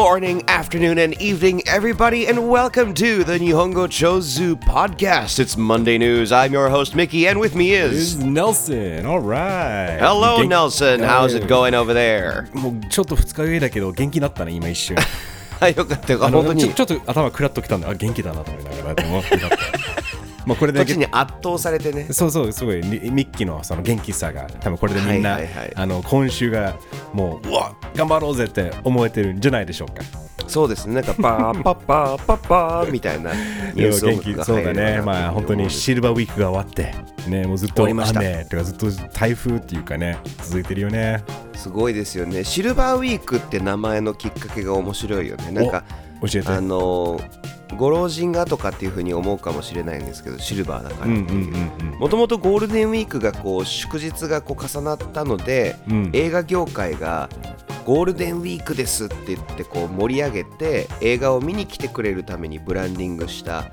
[0.00, 5.38] morning, afternoon, and evening, everybody, and welcome to the Nihongo Chozu podcast.
[5.38, 6.32] It's Monday News.
[6.32, 8.14] I'm your host, Mickey, and with me This is.
[8.14, 9.04] is Nelson.
[9.04, 9.98] All right.
[10.00, 11.00] Hello, 元気 Nelson.
[11.00, 12.50] How's it going over there?
[12.54, 14.96] もうちょっと二日酔いだけど元気になったね、今一瞬。
[15.60, 16.24] あ、よかったよ。
[16.24, 16.86] あの本当にちょ。
[16.86, 19.89] ちょっと頭クラッときたんで、あ、元気だなと思いながら、でもよかった。
[20.45, 22.07] まあこれだけに圧倒されてね。
[22.11, 26.75] そうそう、すごい、ミミッキーのその元気さが、多分これでみんな、はいはいはいあの今週が
[27.13, 30.03] もう、うわ頑張ろうぜって思えてるんじゃないでしょうか。
[30.47, 30.95] そうですね。
[30.95, 33.33] なんか、パーパッパーパッパーみたいな
[33.73, 35.01] ニュース元気音楽がそうだね。
[35.01, 36.93] まあ本当にシルバーウィークが終わって、
[37.29, 38.03] ね、もうずっと雨
[38.45, 41.23] とかずっと台風っていうかね、続いてるよね。
[41.55, 42.43] すごいですよね。
[42.43, 45.51] シルバーウィークって名前のきっかけが面白いよね。
[45.51, 46.47] なんか、お教えて。
[46.49, 47.19] あの
[47.77, 51.31] ご老人がとかっていうふうに思うかもしれないんですけどシルバーだからうんうんう
[51.87, 51.99] んうん。
[51.99, 57.29] もともとゴールデンウィークがこう祝日がこう重なったので、うん映画業界が
[57.85, 63.69] ゴールデンウィークですって言ってこう盛り上げて映画を見に来てくれるためにブランディングしたあ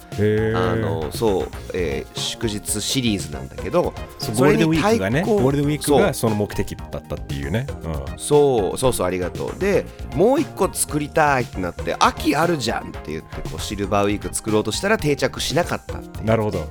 [0.77, 7.67] のそう、えー祝日シリーズなんだけどそうゴールデンウィークがね、それに対抗ゴールデンウィークがその目的だったっていうね。
[7.83, 8.19] うん。
[8.19, 9.59] そうそうそうありがとう。
[9.59, 16.25] でもう一個作りたいってなって秋あるじゃんって言ってこうシルバーウィーク作ろうとしたら定着しなかったっていう。
[16.25, 16.67] なるほど。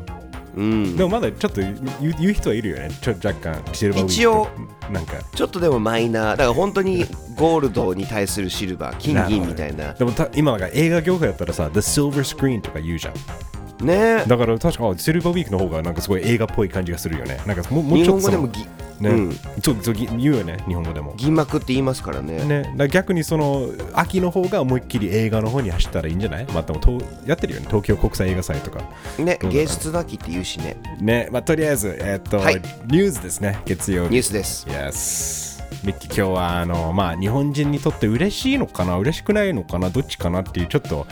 [0.57, 2.89] うんでもまだちょっと言う人はいるよね。
[3.01, 3.63] ちょ若干。
[3.71, 4.47] 一応、
[4.91, 5.13] なんか。
[5.35, 7.05] ちょっとでもマイナーだから本当に
[7.35, 13.85] ゴールドに対するシルバー金銀みたいなでもた今映画業界だったらさ、The Silver Screen とか言うじゃん。
[13.85, 17.39] ねだから確か、あシルバーウィークの方がなんかすごい映画っぽい感じがするよね。
[17.45, 21.13] なんかもうもう日ちょっとその本語でもぎ、ね、うん、ちょっと言うよね、日本語でも。
[21.17, 22.43] 銀幕って言いますからね。
[22.45, 26.45] ね、ら逆にその秋の方が思いっきり映画の方に走ったらいいんじゃない？
[26.45, 28.81] まあでもとやってるよね、東京国際映画祭とか。
[29.19, 30.77] ね芸術の秋って言うしね。
[30.99, 32.55] ね、まあとりあえず、えーっと、はい。
[32.87, 34.11] ニュースですね、月曜日。
[34.11, 34.67] ニュースです。
[34.67, 38.97] Yes ミッキー今日はあの、まあ、日本人にとって嬉しいのかな？
[38.97, 39.89] 嬉しくないのかな？
[39.89, 41.05] どっちかなっていうちょっと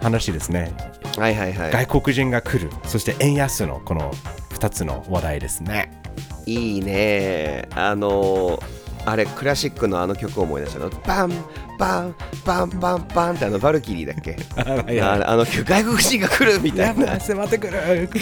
[0.00, 0.72] 話ですね、
[1.16, 1.72] はいはいはい。
[1.72, 2.70] 外国人が来る。
[2.84, 4.12] そして円安のこの
[4.50, 6.01] 2つの話題ですね
[6.46, 7.68] いいね。
[7.74, 8.62] あの
[9.04, 10.88] あれクラシックのあの曲を思い出したの？
[10.90, 11.30] バン
[11.78, 12.14] バン
[12.44, 14.36] バンバンバンってあのバルキリーだっけ？
[15.02, 17.06] ああの曲外国人が来るみたいな。
[17.06, 18.08] ガ迫ってくる、ー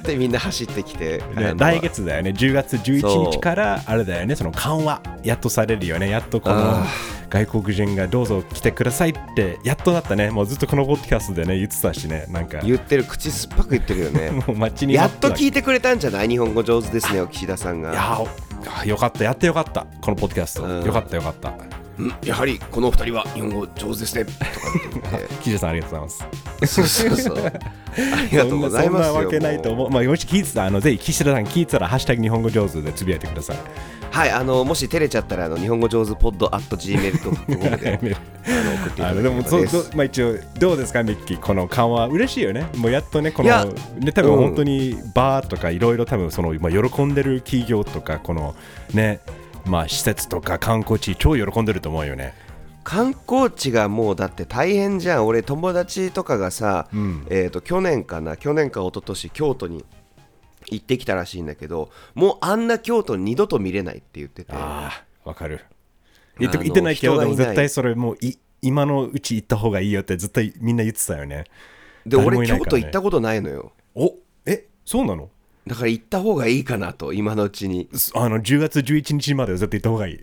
[0.00, 2.30] ってみんな走ってきて、あの来月だよね。
[2.30, 4.34] 10月11日からあれだよね。
[4.34, 5.02] その緩和。
[5.22, 6.08] やっとされるよね。
[6.08, 6.86] やっとこのあ
[7.28, 10.30] 外国人がどうぞ来てくださいってやっとなったね。
[10.30, 12.26] もうずっとこのポッドキャストでね言ってたしね。
[12.28, 12.58] なんか。
[12.62, 14.30] 言ってる口酸っぱく言ってるよね。
[14.46, 16.28] もう街にやっとい聞いてくれたんじゃない？
[16.28, 17.92] 日本語上手ですね岸田さんが。
[17.92, 19.24] いやーよかった。
[19.24, 19.86] やってよかった。
[20.00, 20.84] このポッドキャスト、うん。
[20.84, 21.50] よかったよかった。
[21.50, 21.52] う
[22.00, 24.24] んやはりこの二人は日本語上手ですね。
[24.24, 24.46] とか
[25.12, 26.28] 言ってキジさんありがとうござい
[26.60, 26.74] ます。
[26.74, 27.46] そうそうそう。
[27.46, 27.50] あ
[28.30, 29.90] りがとうございますよそんなわけないと思う。
[29.90, 33.56] まあもし聞いてたらあのぜひ岸田さん聞いてたらハッシュタグ日本語上手でつぶやいてください。
[34.10, 38.16] はいあのもし照れちゃったらあの日本語上手ポッド at gmail.com で
[39.04, 42.66] あのでもそうそうまあ一応どうですかミッキーこの緩和嬉しいよね。
[42.76, 43.64] もうやっとねこの
[43.98, 44.38] ね多分うん。
[44.40, 48.54] 本当にバーとかいろいろ多分そのまあ喜んでる企業とかこの
[48.92, 49.20] ね
[49.66, 52.34] まあ施設とか観光地超喜んでると思うよね。
[52.82, 55.26] 観光地がもうだって大変じゃん。
[55.26, 57.26] 俺友達とかがさ、ん。
[57.28, 59.84] えー、と去年かな去年か一昨年京都に
[60.70, 64.52] 行ってきたらしいんだけどもうあんな京都二度と見れないって言ってて。
[64.52, 64.90] あ
[65.24, 65.60] あわかる。
[66.38, 71.44] 言ってないけどでも絶対それもうい今のうち行った方がいいよって絶対みんな言ってたよね。
[72.06, 73.72] で誰も俺京都行ったことないのよ。
[73.94, 74.14] お
[74.46, 75.30] えそうなの？
[75.70, 77.88] だから行った方がいいかなと今のうちに。
[78.16, 80.20] あの10月11日までは絶対行った方がいい。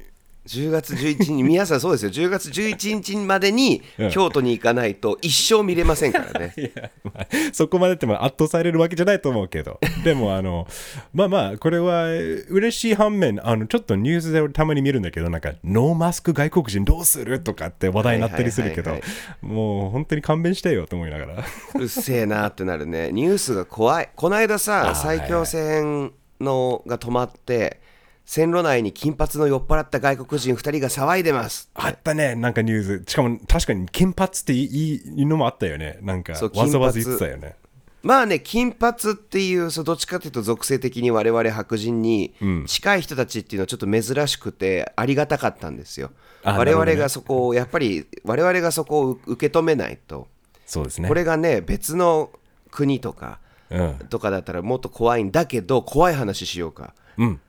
[0.48, 2.12] 10月11日に 皆さんそうですよ。
[2.12, 4.10] 10月11日までにうん。
[4.10, 6.54] 京都に行かないと一生見れませんからね。
[6.58, 10.68] いや、まあ、そこまでっても圧倒されるわけじゃないと思うけど、 でも、あの、
[11.14, 12.06] まあまあ、これは
[12.50, 18.96] 嬉しい反面、あの、ちょっとニュースでたまに見るんだけど、なんか、ノーマスク外国人どうするとかって話題になったりするけど
[19.42, 21.46] もう本当に勘弁してよと思いながら。
[21.76, 23.12] うっせえなってなるね。
[23.12, 24.10] ニュースが怖い。
[24.16, 27.80] この間さ埼京線のが止まって
[28.28, 33.12] 線路内に金髪の酔っ払った外国人2人が騒いでますあったね、なんかニュース。
[33.12, 35.98] しかも、確かに金髪っていいのもあったよね。
[36.02, 37.56] なんか、そうわざわざ言ってたよね。
[38.04, 42.34] まあね金髪っていうそうどっちかというと属性的に我々白人に
[42.66, 46.12] 近い人たちっていうのはちょっと珍しくてありがたかったんですよ
[46.44, 50.28] 我あなるほどね々がそこをやっぱり我々がそこを受け止めないと
[50.66, 51.08] そうですね。
[51.08, 52.30] これがね別の
[52.72, 53.40] 国とか
[53.70, 53.96] うん。
[54.10, 57.42] とかだったらもっと怖いんだけど怖い話しようかうん。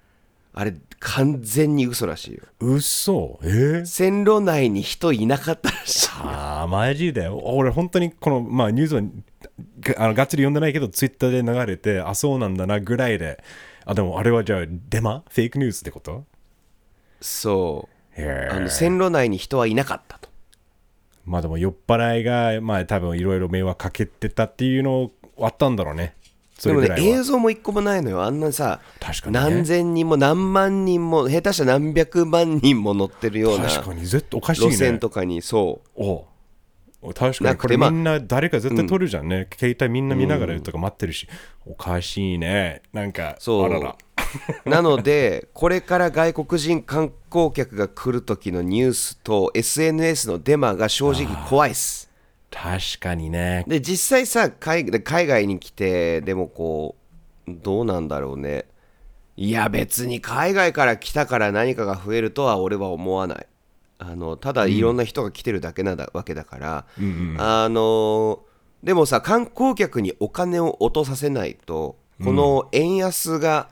[0.55, 2.43] あれ完全に嘘らしいよ。
[2.61, 3.39] 嘘？
[3.43, 3.47] え？
[3.83, 7.29] ー線路内に人いなかったらしいああ、マジで。
[7.29, 9.03] 俺、本当にこの、まあ、ニュースは
[9.81, 13.43] があのがっつり読んでないけど、ツイッターで流れて、あ、そうなんだなぐらいで、
[13.85, 15.23] あ、でもあれはじゃあ、デマ？
[15.31, 16.25] フェイクニュースってこと？
[17.21, 18.21] そう。
[18.50, 20.29] あの線路内に人はいなかったと。
[21.25, 26.17] まあでも酔っ払いがまあ多分いろいろ迷惑かけてたっていうのあったんだろうね。
[26.18, 26.18] そ
[26.63, 28.23] でもね映像も一個もないのよ。
[28.23, 29.41] あんなさ確かにね。
[29.41, 34.71] 何千人も何万人も下手したら何百万人も乗ってるような確かに絶対おかしいね。
[34.73, 36.03] 路線とかにそう。
[36.03, 36.27] お
[37.01, 37.57] お確かに。
[37.57, 41.29] これみんな誰か絶対撮るじゃんね、携帯みんな見ながらとか待ってるし、
[41.65, 42.83] おかしいね。
[42.93, 43.95] なんかそう。
[44.69, 52.08] なのでこれから外国人観光客が来る時のニュースと SNS のデマが正直怖いっす
[52.50, 53.65] 確かにね。
[53.69, 56.97] で実際さ海海外に来てでもこ
[57.47, 58.67] うどうなんだろうね。
[59.37, 63.47] いや別に海外から来たから何かが増えるとは俺は思わない。
[64.00, 66.87] あのただいろんな人が来てるだけなだわけだから、
[67.39, 68.45] あの
[68.83, 73.69] でもさ観光客にお金を落とさせないとこの円安が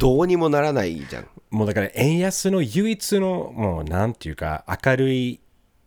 [0.00, 5.40] どうにもならないじゃん、もうだから円安の唯一のもうなんていうか明るい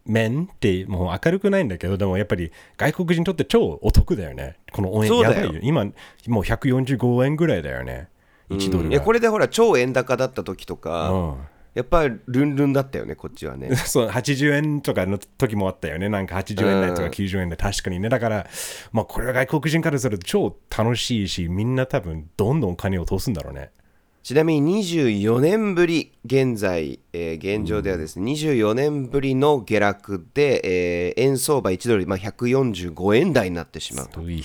[0.08, 4.58] 面ってもう明るくないんだけどでもやっぱり外国人にとって超お得だよね。
[4.72, 5.36] この応援そうだよ。
[5.36, 5.62] やばいよ。
[5.64, 5.92] 今も
[6.42, 8.10] う145円ぐらいだよね
[8.50, 11.36] 1ドルが、これでほら超円高だった時とか、うん。
[11.78, 13.76] やっぱりルンルンだったよねこっちはね。
[13.86, 16.10] そう80円とかの時もあったよね。
[16.10, 18.10] なんか80円台とか90円で確かにね。
[18.10, 18.48] だから
[18.92, 23.70] まあこれは外国人からすると超楽しいしみんな多分どんどん金を通すんだろうね
[24.28, 34.20] ちなみに24年ぶり現在、えー現状ではですね、24年ぶりの下落で、えー円相場1ドル、まあ、145円台になってしまうと。
[34.20, 34.40] うい。
[34.40, 34.44] い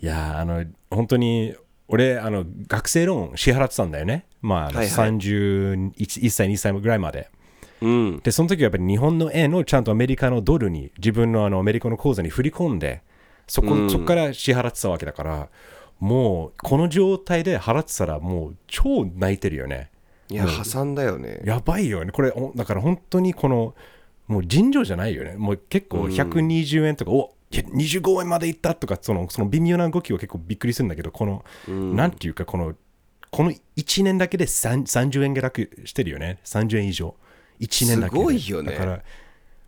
[0.00, 1.56] やーあの本当に
[1.88, 4.26] 俺あの学生ローン支払ってたんだよね。
[4.40, 4.86] まあはいはい。
[4.86, 7.28] 31 1歳2歳ぐらいまで。
[7.82, 8.20] うん。
[8.20, 13.02] でその時はやっぱり日本の円をちゃんとアメリカのドルに自分のあのアメリカの口座に振り込んで
[13.48, 15.48] そこ,、そこから支払ってたわけだから
[16.00, 19.90] もうこの状態で払ってたらもう超泣いてるよね。
[20.30, 21.40] いや破産だよね。
[21.44, 22.12] やばいよね。
[22.12, 23.74] これおだから本当にこの
[24.26, 25.36] もう尋常じゃないよね。
[25.36, 32.74] もう結構120円とか、おいや25円までいったとかそのその微妙な動きは結構びっくりするんだけどこの、なんていうかこの
[33.30, 36.38] この1年だけで3 30円下落してるよね。
[36.44, 37.14] 30円以上。
[37.60, 38.20] 1年だけで。
[38.20, 38.72] すごいよね。
[38.72, 39.02] だから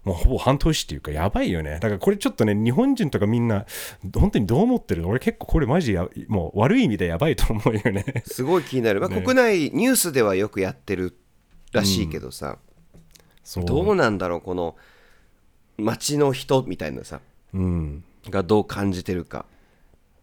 [0.06, 1.72] もうほぼ半年っていうかやばいよね。
[1.72, 3.66] だからこれちょっとね日本人とかみんな
[4.14, 5.02] 本当にどう思ってる？
[5.02, 8.22] の俺結構これマジやもう悪い意味でやばいと思うよね。
[8.24, 11.18] すごい気になる、まあ、国内ニュースではよくやってる
[11.72, 12.58] らしいけどさ、
[13.42, 13.64] そう。
[13.64, 14.76] どうなんだろうこの
[15.76, 17.20] 街の人みたいなさ。
[17.52, 18.04] うん。
[18.30, 19.44] がどう感じてるか。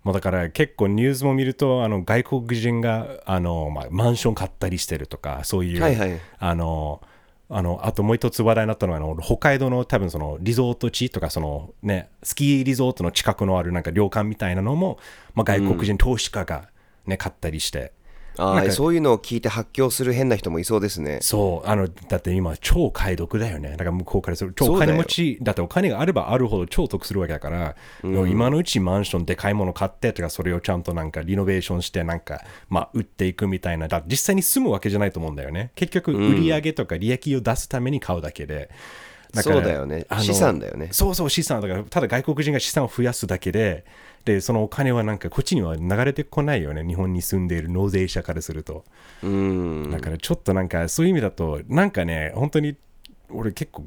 [0.06, 6.20] まあ、だから結構ニュースも見るとあの外国人があの、まあ、マンション買ったりしてるとかそういう、はいはい。
[6.40, 7.02] あの
[7.50, 14.98] あのあともう一つ話題になったのはあの北海道の多分そのリゾート地とかその、ね、スキーリゾートの近くのあるなんか旅館みたいなのも、
[15.36, 16.70] まあ、外国人投資家が、
[17.06, 17.92] ね買ったりして
[18.38, 21.20] ああそういうのを聞いて発狂する変な人もいそうですね。
[21.22, 23.72] そうあのだって今超買い得だよね。
[23.72, 35.72] だから向こうからすると超お金持ちだってお金があればあるほど超得するわけだから、今のうちマンションで買い物買ってとかそれをちゃんとなんかリノベーションしてなんかまあ売っていくみたいなだ実際に住むわけじゃないと思うんだよね。
[35.76, 38.70] 結局売り上げとか利益を出すために買うだけで、
[39.42, 40.06] からそうだよね。
[40.20, 40.90] 資産だよね。
[40.92, 43.86] そうそう資産だからただ外国人が資産を増やすだけで
[44.26, 46.86] でそのお金はなんかこっちには流れてこないよね。
[46.86, 48.86] 日本に住んでいる納税者からすると。
[49.22, 49.92] うん。
[49.92, 52.78] だからちょっとなんかそういう意味だとなんかね本当に
[53.30, 53.86] 俺結構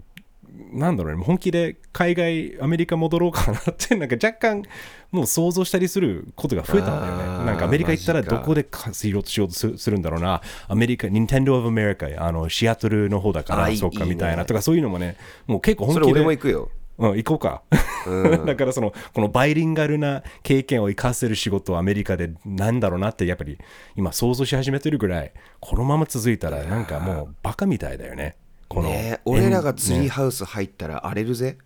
[0.72, 1.24] なんだろうね。
[1.24, 4.62] 本気で海外アメリカ戻ろうかなって なんか若干
[5.10, 7.46] もう想像したりすることが増えたんだよね。
[7.46, 10.42] なんかアメリカ行ったらどこで稼ろうとしようとすするんだろうな。
[10.68, 14.44] アメリカ Nintendo of America あのシアトルの方だからそうかみたいな。
[14.44, 15.16] とかそういうのもね
[15.46, 16.12] もう結構本気で。
[16.12, 17.62] 俺も行くようん、行こうか。
[18.46, 23.58] だからその、このバイリンガルな経験を生かせる仕事をアメリカでなんだろうなって、やっぱり
[23.96, 28.36] 今想像し始めてるぐらい、このまま続いたらなんかもうバカみたいだよね。
[28.68, 31.58] この、ねえ俺らがツリーハウス入ったら荒れるぜ、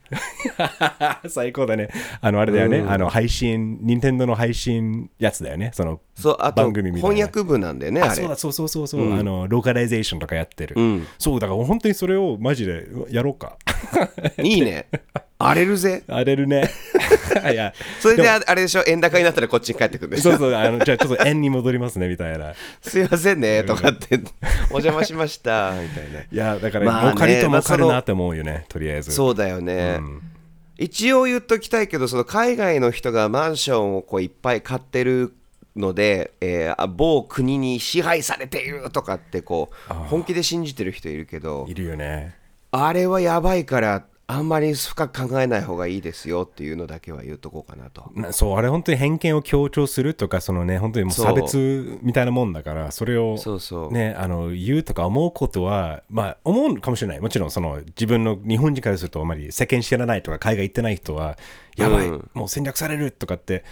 [1.29, 1.89] 最高だね。
[2.21, 2.85] あの、あれだよね。
[2.87, 5.71] あの、配信、任天堂の配信やつだよね。
[5.75, 7.15] その、そうあと番組みたいな。
[7.17, 11.07] 翻訳部なんだよねあれあそうだそうそうそうそう、あのローカライゼーションとかやってる、ん。
[11.19, 13.57] そうだから本当にそれをマジでやろうか。
[14.43, 14.87] いいね
[15.43, 16.03] 荒れるぜ。
[16.07, 16.71] 荒れるね。
[17.53, 17.73] いや。
[18.01, 18.83] それでああれでしょ？
[18.87, 22.53] 円高になったらこっちに帰ってくるんでしょそうそうあのじゃあちょっと円に戻りますねみたいな。
[22.83, 24.21] すいませんねとかって。
[24.71, 26.21] お邪魔しましたみたいな。
[26.21, 29.13] いやだから儲かりと儲かるなって思うよね、とりあえず。
[29.13, 30.01] そうだよね、
[30.77, 35.33] 一応言っときたいけどその海外の人がマンションをこういっぱい買ってる
[35.77, 41.67] ので、えーあ某国に支配されているとかってこう本気で信じてる人いるけど。
[41.69, 42.35] いるよね。
[42.73, 48.13] あれはやばいからあんまり深く考えない方がいいですよっていうのだけは言うとこうかなと。
[48.15, 53.93] なそうあれ本当に偏見を強調するとかそのね本当にもう差別みたいなもんだからそれをそうそう。
[53.93, 61.37] ねあの言うとか思うことはまあ思うかもしれないもちろんその自分の日本人からするとあまり世間知らないとか海外行ってない人は
[61.77, 63.65] やばい、うんもう戦略されるとかって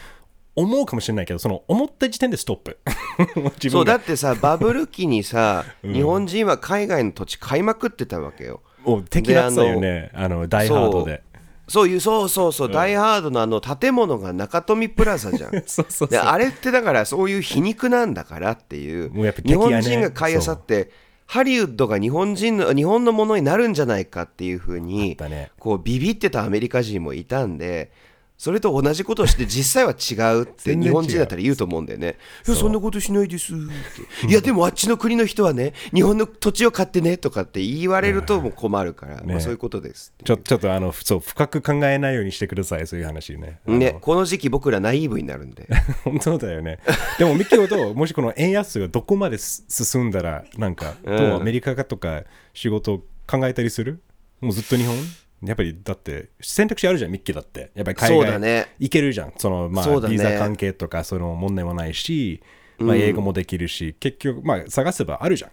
[0.56, 2.78] 思うかもしれないけどその思った時点でストップ
[3.62, 8.60] 自そうだってさバブル期にさ、 日本人は海外の土地買いまくってたわけよ。
[8.88, 10.10] もう敵だったよね。
[10.14, 11.22] あのダイハードで。
[11.68, 11.88] そう。
[11.88, 15.50] いうそうそうそう、ダイハードのあの建物が中富プラザじゃん。
[15.66, 16.08] そうそうそう。
[16.08, 19.10] であれってだからそういう皮肉なんだからっていう。
[19.12, 20.90] もうやっぱ敵日本人が買いあさって
[21.26, 25.50] ハリウッドが日本人の日本のものになるんじゃないかっていうふうあにね。
[25.58, 27.92] こうビビってたアメリカ人もいたんで
[28.38, 32.16] それと同じことをして実際は違うって日本人だったら言うと思うんだよね。
[32.46, 34.26] いやそんなことしないですって。
[34.30, 40.14] いやでもあっちの国の人はね日本の土地を買ってねとかって言われるともう困るから、まあ、そういうことです。
[40.24, 45.68] ちょちょっとあのそう深く考えないようにしてくださいそういう話ねね、この時期僕らナイーブになるんで。
[46.04, 46.78] 本当だよね。
[47.18, 54.00] でも、ミキオと、 もしこの円安がどこまです進んだら、なんか、どうアメリカとか仕事考えたりする？
[54.40, 54.96] もうずっと日本？
[55.42, 57.70] やっぱり、だって、選択肢あるじゃん、ミッキーだって。
[57.74, 59.32] やっぱり海そうだ外ね行けるじゃん。
[59.36, 62.42] その、まあ、ねビザ関係とか、その問題もないし、
[62.78, 65.50] まあ、英語もできるし、結局、まあ、探せばあるじゃ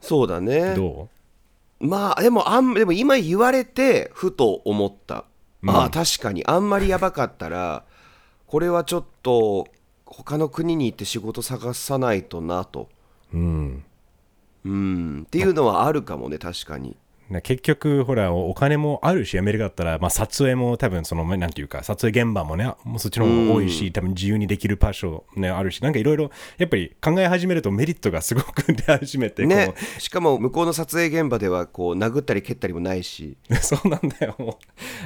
[0.00, 0.76] そうだねん。。
[0.76, 1.08] ど
[1.82, 5.24] まあでもあんでも今言われてふと思った、
[5.66, 7.84] ああ確かにあんまりやばかったら
[8.46, 9.66] これはちょっと
[10.06, 12.88] 他の国に行って仕事探さないとなと
[13.34, 13.84] ううん。
[14.64, 16.96] うんっていうのはあるかもね確かにね
[17.40, 34.34] 結局、ほら、おお金もあるし、アメリカだったら、まあ、撮影も多分、その、まあなんていうか、撮影現場もね、もうそっちの方が多いし、多分自由にできる場所、ね、あるし、なんかいろいろ、やっぱり考え始めるとメリットがすごく出始めて、ねこしかも向こうの撮影現場ではこう殴ったり蹴ったりもないしう そうなんだよ。
[34.38, 34.54] もう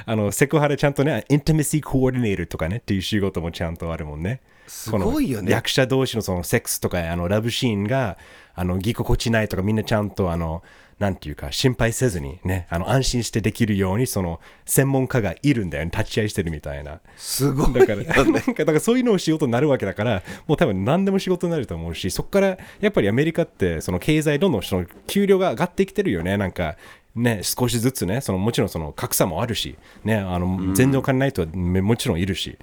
[0.05, 4.41] あの、セクハラちゃんとね、インティメシーコーディネーターとかね、っていう仕事もちゃんとあるもんね。
[4.67, 8.17] すごいよね役者同士のそのセックスとかあのラブシーンが
[8.53, 10.61] あのぎこちないとかみんなちゃんとあの
[10.99, 16.99] なんていうか心配せずにねあの安心してできるようにその専門家がいるんだよね立ち会いしてるみたいな。
[17.17, 26.37] すごいだから なんかだからそういうのを仕事になるわけだからもう多分何でも仕事になると思うしそこからやっぱりアメリカってその経済どんどんその給料が上がってきてるよね。
[26.37, 26.77] なんか
[27.15, 32.57] ね少しずつねそのもちろんその格差もあるしねあの全然お金ない人はめもちろんいるし。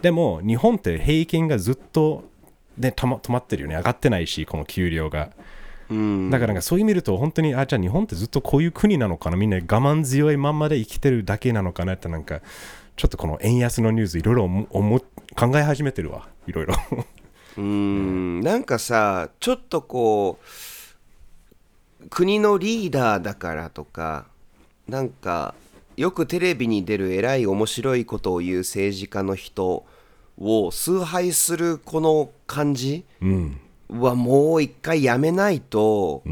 [0.00, 2.24] でも日本って平均がずっと
[2.78, 3.74] ね止ま止まってるよね。
[3.74, 5.24] 上がってないしこの給料が。
[5.24, 5.59] うん
[5.90, 12.40] だからなんかそういう意味見ると本当にあじゃあ日本ってずっとこういう国なのかなみんな我慢強いまんまで生きてるだけなのかなってなんか
[12.96, 14.48] ちょっとこの円安のニュースいろいろ
[15.36, 16.74] 考え始めてるわ いろいろ。
[17.58, 18.40] うん。
[18.40, 24.26] なんかさちょっとこう国のリーダーだからとか
[24.88, 25.54] なんか
[25.96, 29.84] よくテレビに出る偉い面白いことを言う政治家の人
[30.38, 33.04] を崇拝するこの感じ？
[33.20, 36.22] うんはもう一回やめないと、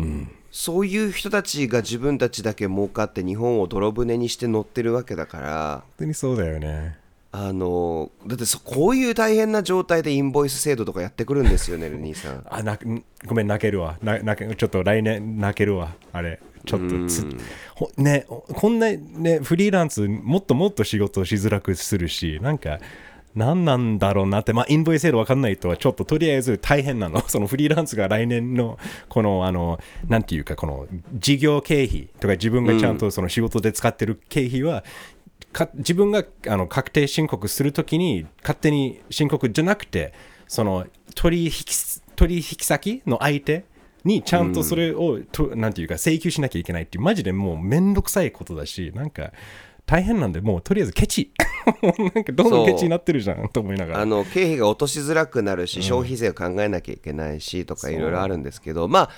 [0.50, 6.96] そういう人たちが自分たちだけ儲かって日本を泥船にして乗ってるわけだから本当にそうだよね。
[7.30, 12.44] あのだってそこういう大変な状態でインボイス制度とかやってくるんですよね ルニーさん。
[12.48, 12.78] あな
[13.26, 13.98] ごめん泣けるわ。
[14.02, 15.94] な泣けちょっと来年泣けるわ。
[16.12, 16.40] あれ。
[16.64, 17.26] ちょっとつ
[17.74, 22.78] ほねこんなねフリーランスもっともっと仕事をしづらくするしなんか
[23.38, 27.22] 何なんだろうなって、まあ、インボイス制度分かんないとはちょっととりあえず大変なの。
[27.30, 28.78] そのフリーランスが来年の
[29.08, 29.78] この、あの、
[30.08, 34.84] なんていうか、この事業経費とか自分がちゃんとその仕事で使ってる経費は、
[35.52, 40.12] か自分があの確定申告するときに勝手に申告じゃなくて
[40.46, 41.52] その取引
[42.16, 43.64] 取引先の相手
[44.04, 49.32] にちゃんとそれを、となんていうか請求しなきゃいけないっていうマジでもうめんどくさいことだしなんか
[49.88, 51.32] 大変なんでもうとりあえずケチ。
[52.14, 54.00] なんかどんどんケチになってるじゃんと思いながら。
[54.02, 59.10] あの経費が落としづらくなるし、消費税を考えなきゃいけないしとかいろいろあるんですけどまあ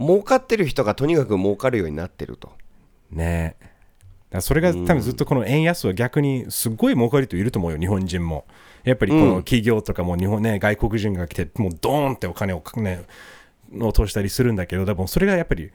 [0.00, 2.50] 儲かってる人がとにかく儲かるようになってると。
[3.12, 3.54] ね。
[4.32, 8.46] えそれが多分ずっとこの円安は逆にすごい儲かる人いると思うよ日本人も。
[8.82, 13.04] やっぱりこの企業とかも日本ね外国人が来てもうドーンってお金をね
[13.78, 15.70] 落としたりするんだけどでもそれがやっぱり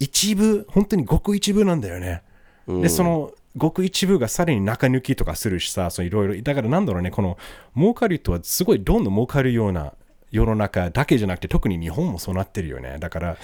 [0.00, 2.22] 一部本当にごく一部なんだよね、
[2.66, 6.42] でそのごく一部がさらに中抜きとかするしさそういろいろ。
[6.42, 7.38] だからなんだろうねこの
[7.76, 9.92] 儲かる人はすごいどんどん儲かるような
[10.30, 12.98] 世の中だけじゃなくて特に日本もそうなってるよね。
[12.98, 13.36] だから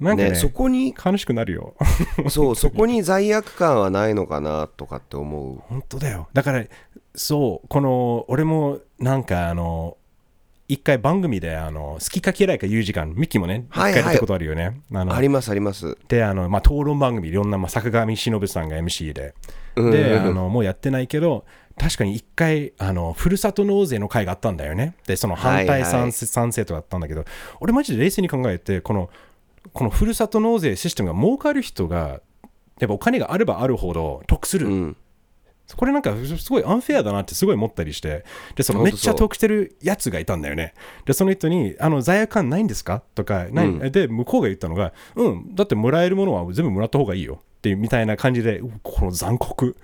[0.00, 1.74] なんかねね、そこに悲しくなるよ。
[2.28, 5.58] そうそこに罪悪感はないのかなとかって思う。
[5.68, 6.28] 本当だよ。
[6.32, 6.64] だから
[7.14, 9.96] そうこの俺もなんかあの
[10.68, 14.02] 一回番組であの好きか嫌いか言う時間ミッキーもね一はいはい。
[14.02, 15.96] 回出たことあるよね、あのありますあります。
[16.08, 19.34] であの、まあ、討論番組いろんな、まあ、坂上忍さんが MC で。
[19.76, 21.44] うんであのもうやってないけど
[21.78, 24.96] 確かに一回あのふるさと納税の会があったんだよね。
[25.06, 26.12] でその反対賛,、はいはい。
[26.12, 27.24] 賛成とかあったんだけど
[27.60, 29.08] 俺マジで冷静に考えてこの
[29.72, 32.20] このふるさと納税システムが儲かる人が
[32.80, 34.96] やっぱお金があればあるほど得する、うん
[35.76, 38.24] これなんかすごいアンフェアだなってすごい思ったりして
[38.56, 40.74] でそのめっちゃ得してるやつがいたんだよね。
[41.04, 43.02] でその人にあの罪悪感ないんですか？
[43.14, 43.92] とか、ないうん。
[43.92, 47.42] で向こうが言ったのがうんだってもらえるものは全部もらった方がいいよ。
[47.58, 49.76] っていうみたいな感じでうこの残酷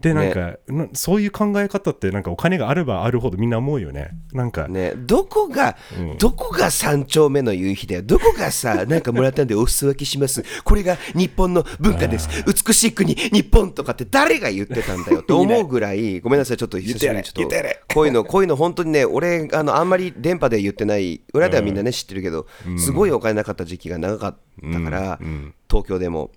[0.00, 4.10] でなんか、なそういう考え方ってなんかお金があればあるほどみんな思うよね。
[4.32, 6.18] なんか、ね、どこが、うん。
[6.18, 8.02] どこが三丁目の夕日だよ。
[8.02, 10.42] どこがさ、 なんかもらったんでお裾分けします。
[10.64, 12.28] これが日本の文化です。
[12.46, 17.94] 美しい国、日本とかって誰が言ってたんだよと 思うぐらい、ごめんなさい、ちょっと久しぶりにちょっと。
[17.94, 22.46] こういうの、こういうの本当にね、俺、あの、あんまり電波で言ってない、裏ではみんなね、知ってるけど、
[22.78, 24.36] すごいお金なかった時期が長かっ
[24.72, 25.54] たから、うん。
[25.68, 26.30] 東京でも。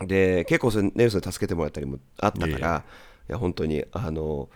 [0.00, 2.84] で、結構それネルソンに助けてもらったりもあったから、
[3.28, 4.48] いや、本当に、あの、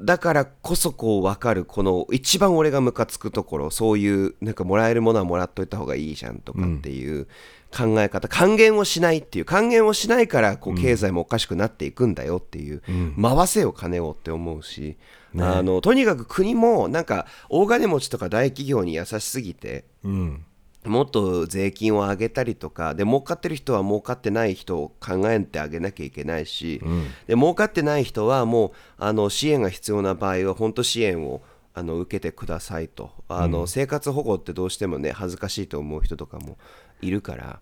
[0.00, 7.28] だからこそこう分かるこの一番俺がムカつくところそういうなんかもらえるものはもらっといた方がいいじゃんとかっていう
[7.70, 12.82] 考え方、還元をしないっていう還元をしないからこう経済もおかしくなっていくんだよっていう、
[13.20, 14.96] 回せよ金をって思うし、
[15.38, 20.44] あのとにかく国もなんか大金持ちとか大企業に優しすぎてうん
[20.88, 26.80] もっと税金を上げたりとかで儲かってる人は儲かってない人を考えてあげなきゃいけないし、
[27.26, 31.42] で儲かってない人はもうあの支援が必要な場合は本当支援を
[31.78, 33.10] あの受けてくださいと。
[33.28, 36.58] あの、生活保護ってどうしてもね恥ずかしいと思う人とかも
[37.00, 37.60] いるから。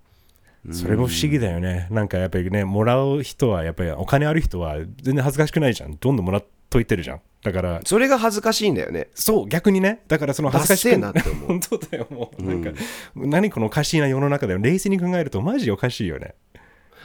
[0.72, 1.86] それも不思議だよね。
[1.90, 5.96] なんかやっぱりね、もらう人は、やっぱりお金ある人は全然恥ずかしくないじゃん。
[5.96, 7.20] どんどんもらっといてるじゃん。
[7.42, 10.02] だから、それが恥ずかしいんだよねそう、逆にね。
[10.08, 12.42] だからその恥ずかしくダッセーなって思う本当だよ、もう。
[12.42, 12.70] なんか、
[13.14, 14.58] 何このおかしいな世の中だよ。
[14.58, 16.34] 冷静に考えると、マジおかしいよね。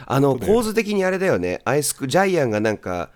[0.05, 3.11] あの構図的にあれだよねアイスクジャイアンがなんか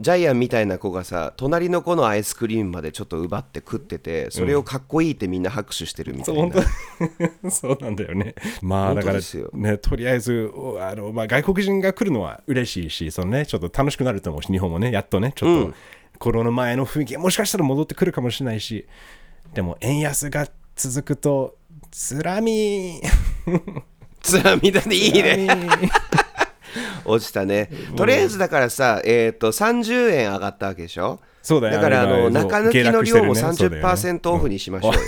[0.00, 6.60] ジャイアンみたいな子がさ隣の子のアイスクリームまでちょっと奪って食っててそれをかっこいいってみんな拍手してるみたいな、本当
[7.50, 8.34] そうなんだよね。
[8.62, 9.20] まあ、だから
[9.52, 15.74] ね、とりあえず、おあのまあ、外国人が来るのは嬉しいし、そのね、ちょっと楽しくなると思うし、日本もね、やっとね、ちょっと、
[16.18, 18.86] コロナ前の雰囲気がもしかしたら戻ってくるかもしれないし、
[19.54, 21.56] でも、円安が続くと、
[21.90, 23.00] つらみ。
[24.22, 25.36] つらみだねいいね。
[25.36, 25.48] ね。
[27.04, 27.70] 落ちたね。
[27.96, 31.20] とりあえずだからさえっ、と30円上がったわけでしょ？
[31.42, 33.82] そうだよだからあの中抜きの量も下落してるね。
[33.82, 35.00] 30%オフにしましょうよ、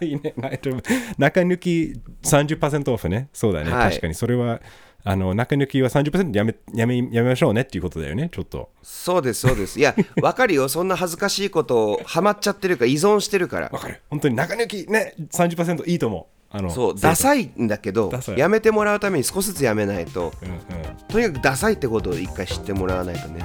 [0.00, 0.32] いいね。
[1.18, 3.28] 中抜き30%オフね。
[3.32, 3.70] そうだね。
[3.70, 3.90] はい。
[3.90, 4.14] 確かに。
[4.14, 4.60] それは、
[5.04, 8.70] あの中抜きは30%やめやめやめましょうねっていうことだよね、ちょっと。
[8.82, 9.78] そうですそうです。
[9.78, 10.68] いやわかるよ。
[10.68, 13.68] そんな恥ずかしいことをハマっちゃってるから依存してるから。
[13.70, 14.00] わかる。
[14.08, 16.37] 本当に中抜きね、30%いいと思う。
[16.50, 18.38] あのそうダサいんだけどダサい。
[18.38, 20.32] やめてもらうために少しずつやめないと。
[20.42, 23.44] うんうん、とにかくダサいってことを一回知ってもらわないとね。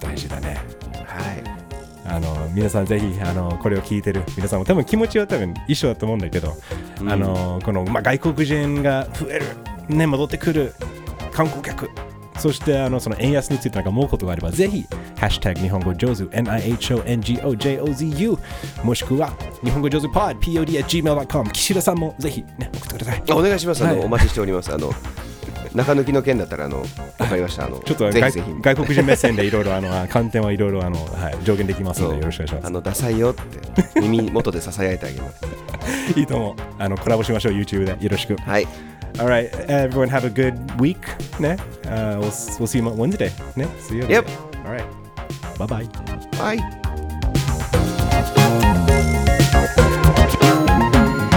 [0.00, 0.58] 大事だね。
[1.06, 1.58] はい。
[2.10, 4.22] あの皆さんぜひあのこれを聞いてる。
[4.34, 6.54] 皆さんも多分気持ちは多分一緒だと思うんだけど、
[7.06, 9.40] あのこの、まあ、外国人が増え
[9.88, 10.72] る、ね、戻ってくる
[11.32, 11.90] 観光客
[12.38, 14.86] そしてあのその円安についてなんか思うことがあればぜひ
[15.18, 18.38] 「ハッシュタグ日本語上手 NIHONGOJOZU」
[18.84, 23.22] もしくは日本語上手 pod pod at gmail.com 岸田さんもぜひ、ね、送ってください。
[23.28, 23.84] あお願いします。
[23.84, 24.72] あの、はいお待ちしております。
[24.72, 24.92] あの
[25.74, 26.82] 中抜きの件だったらあの
[27.18, 27.66] わかりました。
[27.66, 32.66] あのちょっと外国人目線でいろいろあの観点はいろいろあの、はい、上限できますのでよろしくお願いします。
[32.66, 38.66] あのダサいよって耳元でささやいてあげますいいと思うあのコラボしましょう YouTube でよろしくはい
[39.14, 40.98] Alright, everyone have a good week.
[41.40, 43.30] ね、uh, we'll, we'll see you on Wednesday.
[43.56, 44.04] ね、see you.
[44.04, 44.26] Yep.
[44.64, 44.84] Alright.
[45.58, 45.88] Bye bye.
[46.40, 46.58] はい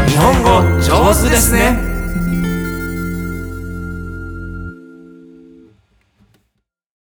[0.08, 1.76] 日本語上手ですね